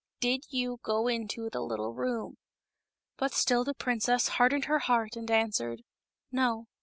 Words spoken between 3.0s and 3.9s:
But still the